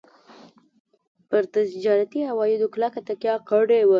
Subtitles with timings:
[1.29, 3.89] پر تجارتي عوایدو کلکه تکیه کړې وه.